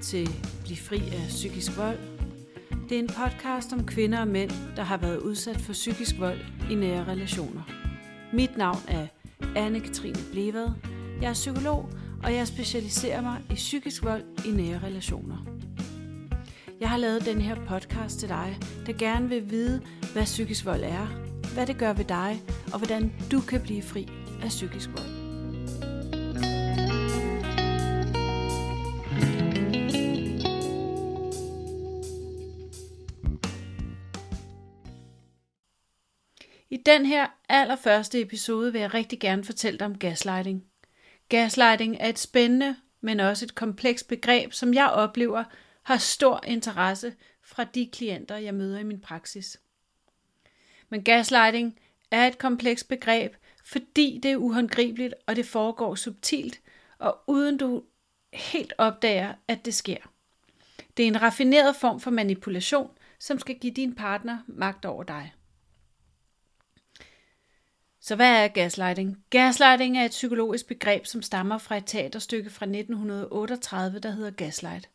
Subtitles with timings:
[0.00, 0.28] til
[0.64, 1.98] Bliv fri af psykisk vold.
[2.88, 6.38] Det er en podcast om kvinder og mænd, der har været udsat for psykisk vold
[6.70, 7.62] i nære relationer.
[8.32, 9.06] Mit navn er
[9.42, 10.68] Anne-Katrine Blevad.
[11.20, 11.88] Jeg er psykolog,
[12.22, 15.46] og jeg specialiserer mig i psykisk vold i nære relationer.
[16.80, 19.82] Jeg har lavet den her podcast til dig, der gerne vil vide,
[20.12, 21.06] hvad psykisk vold er,
[21.54, 22.42] hvad det gør ved dig,
[22.72, 24.08] og hvordan du kan blive fri
[24.42, 25.19] af psykisk vold.
[36.70, 40.64] I den her allerførste episode vil jeg rigtig gerne fortælle dig om gaslighting.
[41.28, 45.44] Gaslighting er et spændende, men også et komplekst begreb, som jeg oplever
[45.82, 49.60] har stor interesse fra de klienter, jeg møder i min praksis.
[50.88, 51.78] Men gaslighting
[52.10, 56.60] er et komplekst begreb, fordi det er uhåndgribeligt, og det foregår subtilt,
[56.98, 57.82] og uden du
[58.32, 60.12] helt opdager, at det sker.
[60.96, 65.32] Det er en raffineret form for manipulation, som skal give din partner magt over dig.
[68.00, 69.24] Så hvad er gaslighting?
[69.30, 74.88] Gaslighting er et psykologisk begreb, som stammer fra et teaterstykke fra 1938, der hedder Gaslight.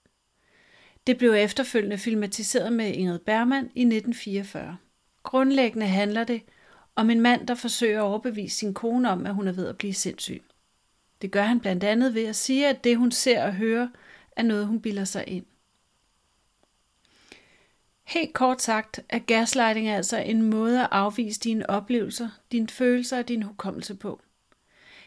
[1.07, 4.77] Det blev efterfølgende filmatiseret med Ingrid Bergman i 1944.
[5.23, 6.41] Grundlæggende handler det
[6.95, 9.77] om en mand, der forsøger at overbevise sin kone om, at hun er ved at
[9.77, 10.43] blive sindssyg.
[11.21, 13.87] Det gør han blandt andet ved at sige, at det hun ser og hører,
[14.31, 15.45] er noget, hun bilder sig ind.
[18.05, 23.27] Helt kort sagt er gaslighting altså en måde at afvise dine oplevelser, dine følelser og
[23.27, 24.21] din hukommelse på.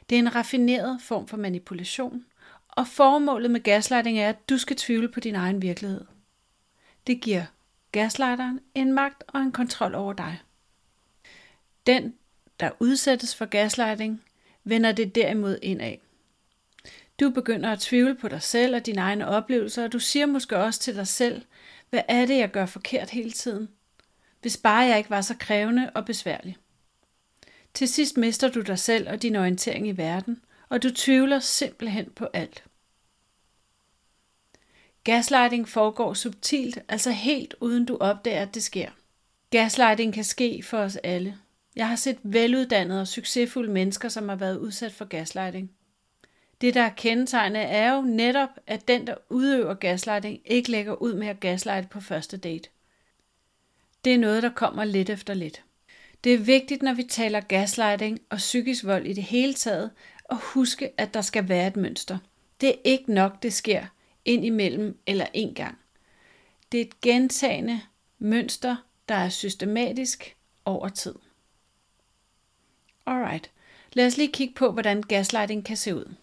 [0.08, 2.24] Det er en raffineret form for manipulation,
[2.68, 6.04] og formålet med gaslighting er, at du skal tvivle på din egen virkelighed.
[7.06, 7.44] Det giver
[7.92, 10.38] gaslighteren en magt og en kontrol over dig.
[11.86, 12.14] Den,
[12.60, 14.24] der udsættes for gaslighting,
[14.64, 15.96] vender det derimod indad.
[17.20, 20.56] Du begynder at tvivle på dig selv og dine egne oplevelser, og du siger måske
[20.56, 21.42] også til dig selv,
[21.90, 23.68] hvad er det, jeg gør forkert hele tiden?
[24.40, 26.56] Hvis bare jeg ikke var så krævende og besværlig.
[27.74, 32.10] Til sidst mister du dig selv og din orientering i verden, og du tvivler simpelthen
[32.10, 32.64] på alt.
[35.04, 38.90] Gaslighting foregår subtilt, altså helt uden du opdager, at det sker.
[39.50, 41.38] Gaslighting kan ske for os alle.
[41.76, 45.70] Jeg har set veluddannede og succesfulde mennesker, som har været udsat for gaslighting.
[46.60, 51.14] Det, der er kendetegnende, er jo netop, at den, der udøver gaslighting, ikke lægger ud
[51.14, 52.68] med at gaslighte på første date.
[54.04, 55.62] Det er noget, der kommer lidt efter lidt.
[56.24, 59.90] Det er vigtigt, når vi taler gaslighting og psykisk vold i det hele taget,
[60.30, 62.18] at huske, at der skal være et mønster.
[62.60, 63.86] Det er ikke nok, det sker
[64.24, 65.78] ind imellem eller en gang.
[66.72, 67.80] Det er et gentagende
[68.18, 68.76] mønster,
[69.08, 71.14] der er systematisk over tid.
[73.06, 73.50] Alright,
[73.92, 76.14] lad os lige kigge på, hvordan gaslighting kan se ud.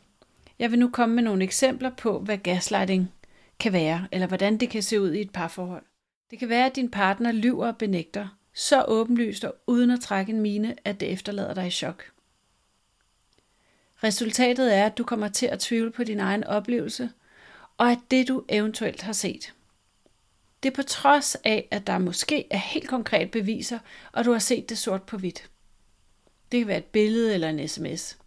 [0.59, 3.13] Jeg vil nu komme med nogle eksempler på, hvad gaslighting
[3.59, 5.83] kan være, eller hvordan det kan se ud i et parforhold.
[6.29, 10.31] Det kan være, at din partner lyver og benægter, så åbenlyst og uden at trække
[10.33, 12.11] en mine, at det efterlader dig i chok.
[14.03, 17.09] Resultatet er, at du kommer til at tvivle på din egen oplevelse,
[17.77, 19.53] og at det du eventuelt har set.
[20.63, 23.79] Det er på trods af, at der måske er helt konkret beviser,
[24.11, 25.49] og du har set det sort på hvidt.
[26.51, 28.17] Det kan være et billede eller en sms.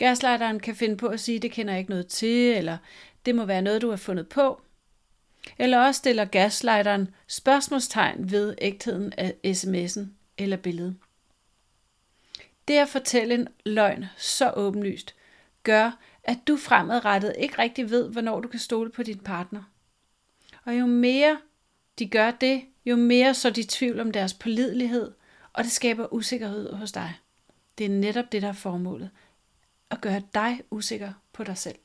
[0.00, 2.78] Gaslighteren kan finde på at sige, det kender jeg ikke noget til, eller
[3.26, 4.60] det må være noget, du har fundet på.
[5.58, 10.00] Eller også stiller gaslighteren spørgsmålstegn ved ægtheden af sms'en
[10.38, 10.96] eller billedet.
[12.68, 15.14] Det at fortælle en løgn så åbenlyst,
[15.62, 19.62] gør, at du fremadrettet ikke rigtig ved, hvornår du kan stole på din partner.
[20.64, 21.38] Og jo mere
[21.98, 25.12] de gør det, jo mere så de tvivl om deres pålidelighed,
[25.52, 27.14] og det skaber usikkerhed hos dig.
[27.78, 29.10] Det er netop det, der er formålet
[29.90, 31.78] at gøre dig usikker på dig selv.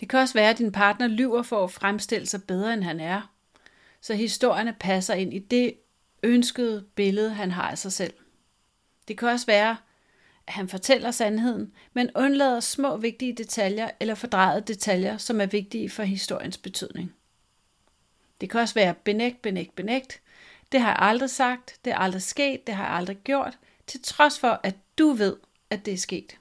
[0.00, 3.00] Det kan også være, at din partner lyver for at fremstille sig bedre, end han
[3.00, 3.30] er,
[4.00, 5.74] så historierne passer ind i det
[6.22, 8.14] ønskede billede, han har af sig selv.
[9.08, 9.76] Det kan også være,
[10.46, 15.90] at han fortæller sandheden, men undlader små vigtige detaljer eller fordrejede detaljer, som er vigtige
[15.90, 17.14] for historiens betydning.
[18.40, 20.20] Det kan også være benægt, benægt, benægt.
[20.72, 24.02] Det har jeg aldrig sagt, det er aldrig sket, det har jeg aldrig gjort, til
[24.02, 25.36] trods for, at du ved,
[25.70, 26.38] at det er sket.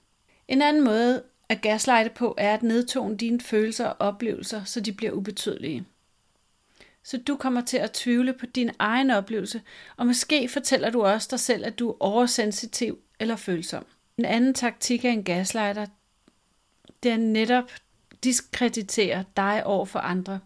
[0.48, 4.92] En anden måde at gaslighte på er at nedtone dine følelser og oplevelser, så de
[4.92, 5.86] bliver ubetydelige.
[7.04, 9.62] Så du kommer til at tvivle på din egen oplevelse,
[9.98, 13.86] og måske fortæller du også dig selv, at du er oversensitiv eller følsom.
[14.18, 15.86] En anden taktik af en gaslighter,
[17.04, 17.72] det er netop
[18.24, 20.40] diskreditere dig over for andre,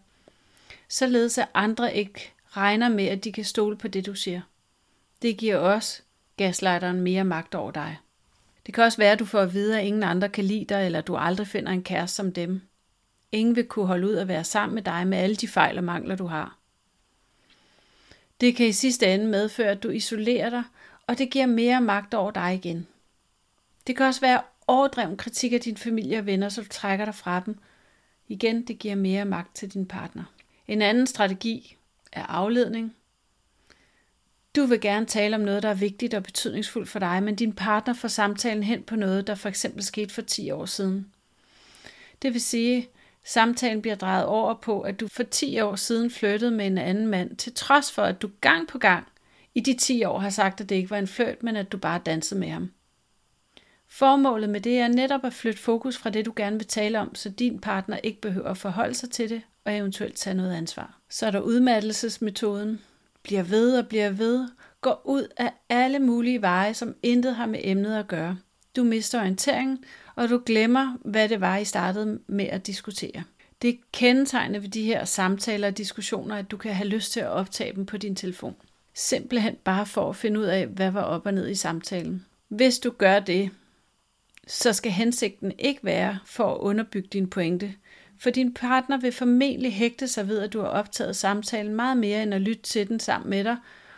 [0.88, 4.40] således at andre ikke regner med, at de kan stole på det, du siger.
[5.22, 6.02] Det giver også
[6.36, 7.98] gaslighteren mere magt over dig.
[8.68, 10.86] Det kan også være, at du får at vide, at ingen andre kan lide dig,
[10.86, 12.60] eller du aldrig finder en kæreste som dem.
[13.32, 15.84] Ingen vil kunne holde ud at være sammen med dig med alle de fejl og
[15.84, 16.58] mangler, du har.
[18.40, 20.62] Det kan i sidste ende medføre, at du isolerer dig,
[21.06, 22.86] og det giver mere magt over dig igen.
[23.86, 27.14] Det kan også være overdreven kritik af din familie og venner, så du trækker dig
[27.14, 27.58] fra dem.
[28.28, 30.24] Igen, det giver mere magt til din partner.
[30.66, 31.76] En anden strategi
[32.12, 32.94] er afledning.
[34.56, 37.52] Du vil gerne tale om noget, der er vigtigt og betydningsfuldt for dig, men din
[37.52, 41.12] partner får samtalen hen på noget, der for eksempel skete for 10 år siden.
[42.22, 42.88] Det vil sige,
[43.28, 47.06] Samtalen bliver drejet over på, at du for 10 år siden flyttede med en anden
[47.06, 49.06] mand, til trods for, at du gang på gang
[49.54, 51.76] i de 10 år har sagt, at det ikke var en flirt, men at du
[51.76, 52.70] bare dansede med ham.
[53.88, 57.14] Formålet med det er netop at flytte fokus fra det, du gerne vil tale om,
[57.14, 60.98] så din partner ikke behøver at forholde sig til det og eventuelt tage noget ansvar.
[61.08, 62.80] Så er der udmattelsesmetoden.
[63.22, 64.48] Bliver ved og bliver ved.
[64.80, 68.38] Går ud af alle mulige veje, som intet har med emnet at gøre.
[68.76, 69.84] Du mister orienteringen,
[70.14, 73.22] og du glemmer, hvad det var, I startede med at diskutere.
[73.62, 77.20] Det er kendetegnende ved de her samtaler og diskussioner, at du kan have lyst til
[77.20, 78.54] at optage dem på din telefon.
[78.94, 82.26] Simpelthen bare for at finde ud af, hvad var op og ned i samtalen.
[82.48, 83.50] Hvis du gør det,
[84.46, 87.74] så skal hensigten ikke være for at underbygge din pointe,
[88.18, 92.22] for din partner vil formentlig hægte sig ved, at du har optaget samtalen meget mere
[92.22, 93.56] end at lytte til den sammen med dig,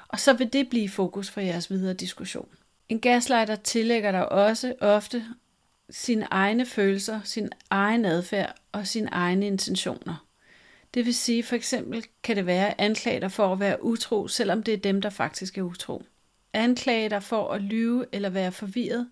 [0.08, 2.48] og så vil det blive fokus for jeres videre diskussion.
[2.88, 5.24] En gaslighter tillægger dig også ofte
[5.90, 10.26] sine egne følelser, sin egen adfærd og sine egne intentioner.
[10.94, 14.74] Det vil sige, for eksempel kan det være anklager for at være utro, selvom det
[14.74, 16.02] er dem, der faktisk er utro.
[16.52, 19.08] Anklage dig for at lyve eller være forvirret,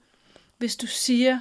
[0.58, 1.40] hvis du siger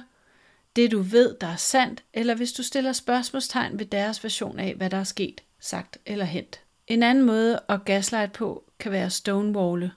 [0.76, 4.74] det, du ved, der er sandt, eller hvis du stiller spørgsmålstegn ved deres version af,
[4.74, 6.60] hvad der er sket, sagt eller hent.
[6.86, 9.92] En anden måde at gaslight på kan være stonewalle.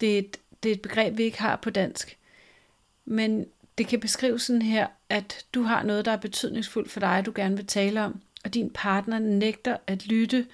[0.00, 2.18] Det er et, det er et begreb, vi ikke har på dansk.
[3.04, 3.46] Men
[3.78, 7.32] det kan beskrives sådan her, at du har noget, der er betydningsfuldt for dig, du
[7.34, 10.46] gerne vil tale om, og din partner nægter at lytte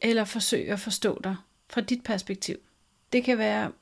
[0.00, 1.36] eller forsøge at forstå dig
[1.70, 2.56] fra dit perspektiv.
[3.12, 3.72] Det kan være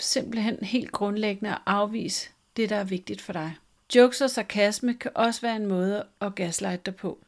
[0.00, 3.54] simpelthen helt grundlæggende at afvise det, der er vigtigt for dig.
[3.94, 7.18] Jokes og sarkasme kan også være en måde at gaslighte dig på.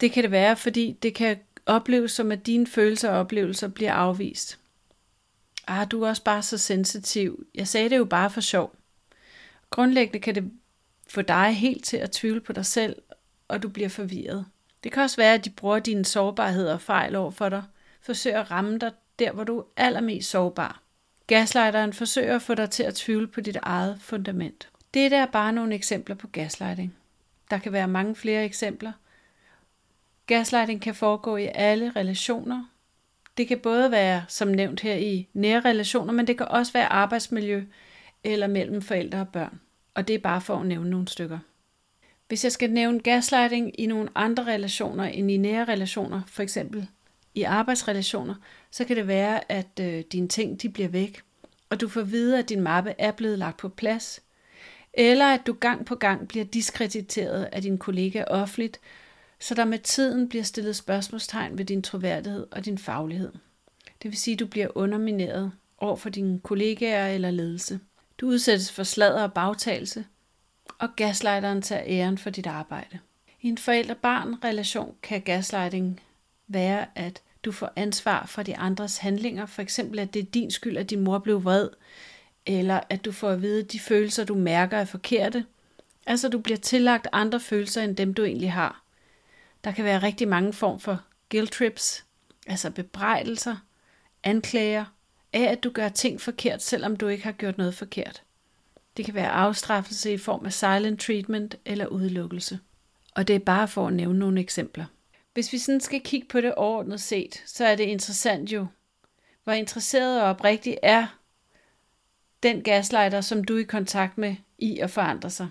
[0.00, 3.92] Det kan det være, fordi det kan opleves som, at dine følelser og oplevelser bliver
[3.92, 4.58] afvist.
[5.66, 7.46] Ah, du er også bare så sensitiv.
[7.54, 8.74] Jeg sagde det jo bare for sjov.
[9.70, 10.50] Grundlæggende kan det
[11.08, 13.02] få dig helt til at tvivle på dig selv,
[13.48, 14.46] og du bliver forvirret.
[14.84, 17.62] Det kan også være, at de bruger dine sårbarheder og fejl over for dig,
[18.00, 20.82] forsøger at ramme dig der, hvor du er allermest sårbar.
[21.26, 24.68] Gaslighteren forsøger at få dig til at tvivle på dit eget fundament.
[24.94, 26.94] Det er bare nogle eksempler på gaslighting.
[27.50, 28.92] Der kan være mange flere eksempler.
[30.26, 32.64] Gaslighting kan foregå i alle relationer.
[33.36, 36.92] Det kan både være, som nævnt her, i nære relationer, men det kan også være
[36.92, 37.64] arbejdsmiljø
[38.24, 39.60] eller mellem forældre og børn.
[39.94, 41.38] Og det er bare for at nævne nogle stykker.
[42.28, 46.88] Hvis jeg skal nævne gaslighting i nogle andre relationer end i nære relationer, for eksempel
[47.34, 48.34] i arbejdsrelationer,
[48.70, 51.22] så kan det være, at øh, dine ting de bliver væk,
[51.70, 54.20] og du får at vide, at din mappe er blevet lagt på plads,
[54.96, 58.80] eller at du gang på gang bliver diskrediteret af din kollega offentligt,
[59.40, 63.32] så der med tiden bliver stillet spørgsmålstegn ved din troværdighed og din faglighed.
[64.02, 67.80] Det vil sige, at du bliver undermineret over for dine kollegaer eller ledelse.
[68.18, 70.04] Du udsættes for sladder og bagtagelse,
[70.78, 72.98] og gaslighteren tager æren for dit arbejde.
[73.40, 76.00] I en forældre-barn-relation kan gaslighting
[76.48, 80.50] være, at du får ansvar for de andres handlinger, for eksempel at det er din
[80.50, 81.68] skyld, at din mor blev vred,
[82.46, 85.44] eller at du får at vide, at de følelser, du mærker, er forkerte.
[86.06, 88.82] Altså, du bliver tillagt andre følelser, end dem, du egentlig har.
[89.64, 92.04] Der kan være rigtig mange form for guilt trips,
[92.46, 93.56] altså bebrejdelser,
[94.22, 94.84] anklager,
[95.32, 98.22] af, at du gør ting forkert, selvom du ikke har gjort noget forkert.
[98.96, 102.58] Det kan være afstraffelse i form af silent treatment eller udelukkelse.
[103.14, 104.84] Og det er bare for at nævne nogle eksempler.
[105.32, 108.66] Hvis vi sådan skal kigge på det overordnet set, så er det interessant jo,
[109.44, 111.06] hvor interesseret og oprigtig er
[112.44, 115.48] den gaslighter, som du er i kontakt med, i at forandre sig.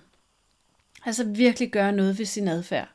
[1.06, 2.90] Altså virkelig gøre noget ved sin adfærd.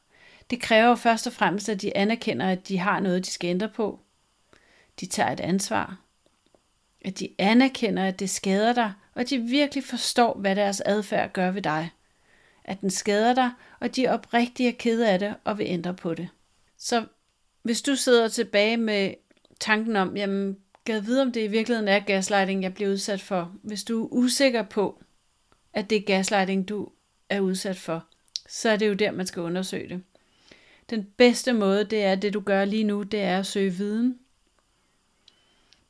[0.50, 3.68] Det kræver først og fremmest, at de anerkender, at de har noget, de skal ændre
[3.68, 4.00] på.
[5.00, 6.00] De tager et ansvar,
[7.04, 11.32] at de anerkender, at det skader dig, og at de virkelig forstår, hvad deres adfærd
[11.32, 11.90] gør ved dig.
[12.64, 13.50] At den skader dig,
[13.80, 16.28] og de er oprigtigt er kede af det og vil ændre på det.
[16.78, 17.04] Så
[17.62, 19.14] hvis du sidder tilbage med
[19.60, 20.56] tanken om, jamen,
[20.92, 23.52] gad vide, om det i virkeligheden er gaslighting, jeg bliver udsat for.
[23.62, 25.02] Hvis du er usikker på,
[25.72, 26.88] at det er gaslighting, du
[27.28, 28.04] er udsat for,
[28.48, 30.02] så er det jo der, man skal undersøge det.
[30.90, 34.18] Den bedste måde, det er det, du gør lige nu, det er at søge viden.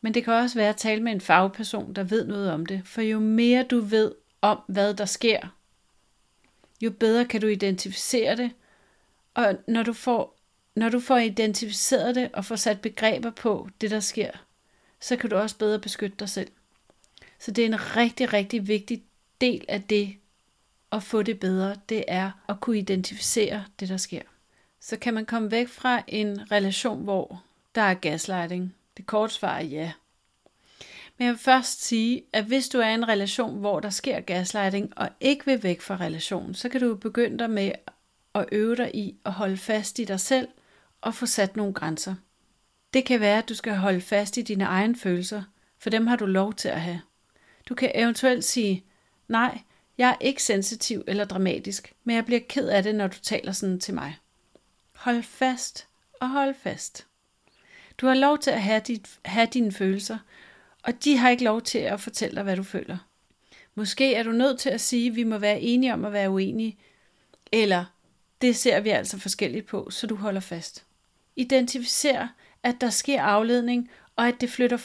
[0.01, 2.83] Men det kan også være at tale med en fagperson, der ved noget om det.
[2.85, 5.41] For jo mere du ved om, hvad der sker,
[6.81, 8.51] jo bedre kan du identificere det,
[9.35, 10.39] Og når du får,
[10.77, 14.31] når du får identificeret det og får sat begreber på det, der sker,
[15.01, 16.51] så kan du også bedre beskytte dig selv.
[17.39, 19.03] Så det er en rigtig, rigtig vigtig
[19.41, 20.17] del af det
[20.93, 24.23] at få det bedre, det er at kunne identificere det, der sker.
[24.81, 27.43] Så kan man komme væk fra en relation, hvor
[27.75, 28.75] der er gaslighting.
[28.97, 29.93] Det korte svar er ja.
[31.19, 34.21] Men jeg vil først sige, at hvis du er i en relation, hvor der sker
[34.21, 37.73] gaslighting, og ikke vil væk fra relationen, så kan du begynde dig med
[38.35, 40.49] at øve dig i at holde fast i dig selv
[41.01, 42.15] og få sat nogle grænser.
[42.95, 45.43] Det kan være, at du skal holde fast i dine egne følelser,
[45.79, 47.01] for dem har du lov til at have.
[47.69, 48.85] Du kan eventuelt sige,
[49.29, 49.59] nej,
[49.99, 53.53] jeg er ikke sensitiv eller dramatisk, men jeg bliver ked af det, når du taler
[53.53, 54.19] sådan til mig.
[54.93, 55.87] Hold fast
[56.21, 57.07] og hold fast.
[57.99, 60.19] Du har lov til at have, dit, have dine følelser,
[60.83, 62.99] og de har ikke lov til at fortælle dig, hvad du føler.
[63.75, 66.31] Måske er du nødt til at sige, at vi må være enige om at være
[66.31, 66.79] uenige,
[67.53, 67.85] eller
[68.43, 70.85] det ser vi altså forskelligt på, så du holder fast.
[71.37, 72.29] Identificer,
[72.63, 74.77] at der sker afledning, og at det flytter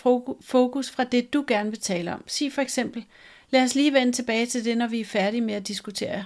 [0.42, 2.24] fokus fra det, du gerne vil tale om.
[2.28, 3.06] Sig for eksempel,
[3.50, 6.26] lad os lige vende tilbage til det, når vi er færdige med at diskutere.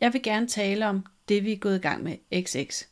[0.00, 2.84] Jeg vil gerne tale om det, vi er gået i gang med, XX.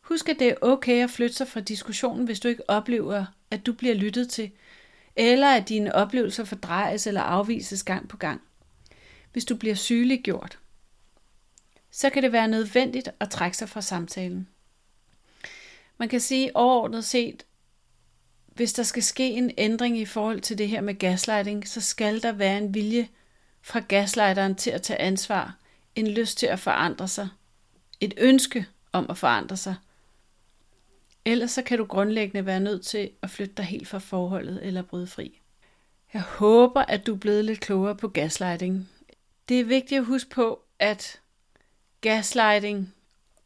[0.00, 3.66] Husk, at det er okay at flytte sig fra diskussionen, hvis du ikke oplever, at
[3.66, 4.50] du bliver lyttet til,
[5.16, 8.40] eller at dine oplevelser fordrejes eller afvises gang på gang.
[9.32, 10.58] Hvis du bliver sygeliggjort,
[11.90, 14.48] så kan det være nødvendigt at trække sig fra samtalen.
[16.00, 17.46] Man kan sige overordnet set,
[18.46, 22.22] hvis der skal ske en ændring i forhold til det her med gaslighting, så skal
[22.22, 23.08] der være en vilje
[23.62, 25.56] fra gaslighteren til at tage ansvar,
[25.94, 27.28] en lyst til at forandre sig,
[28.00, 29.74] et ønske om at forandre sig–
[31.24, 34.82] Ellers så kan du grundlæggende være nødt til at flytte dig helt fra forholdet eller
[34.82, 35.40] bryde fri.
[36.12, 38.88] Jeg håber, at du er blevet lidt klogere på gaslighting.
[39.48, 41.20] Det er vigtigt at huske på, at
[42.00, 42.94] gaslighting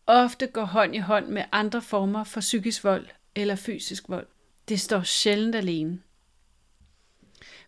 [0.06, 4.26] ofte går hånd i hånd med andre former for psykisk vold eller fysisk vold.
[4.68, 6.00] Det står sjældent alene.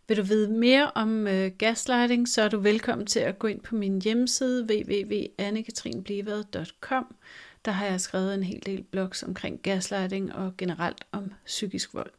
[0.08, 3.60] Vil du vide mere om øh, gaslighting, så er du velkommen til at gå ind
[3.60, 7.16] på min hjemmeside www.annekatrinblivad.com
[7.66, 12.10] der har jeg skrevet en hel del blogs omkring gaslighting og generelt om psykisk vold.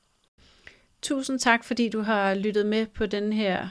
[1.01, 3.69] Tusind tak, fordi du har lyttet med på den her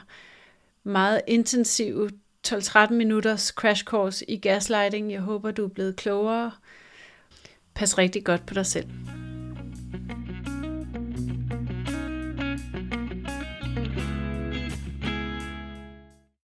[0.83, 2.09] meget intensive
[2.47, 5.11] 12-13 minutters crash course i gaslighting.
[5.11, 6.51] Jeg håber, du er blevet klogere.
[7.73, 8.87] Pas rigtig godt på dig selv.